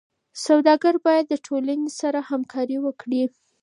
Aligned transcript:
سوداګر 0.45 0.95
باید 1.05 1.25
د 1.29 1.33
ټولنې 1.45 1.89
سره 1.99 2.19
همکاري 2.29 2.77
وکړي. 2.85 3.23